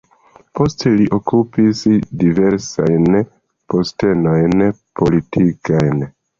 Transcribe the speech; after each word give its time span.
Poste 0.59 0.93
li 1.01 1.05
okupis 1.17 1.83
diversajn 2.23 3.21
postenojn 3.77 4.59
politikajn. 4.75 6.07